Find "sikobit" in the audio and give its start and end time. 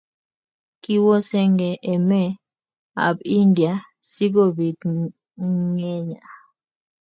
4.11-4.79